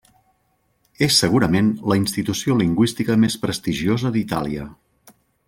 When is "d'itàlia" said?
4.17-4.67